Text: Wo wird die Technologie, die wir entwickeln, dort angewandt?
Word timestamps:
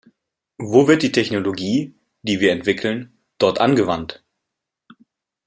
Wo 0.57 0.87
wird 0.87 1.03
die 1.03 1.11
Technologie, 1.11 1.93
die 2.23 2.39
wir 2.39 2.53
entwickeln, 2.53 3.15
dort 3.37 3.61
angewandt? 3.61 4.23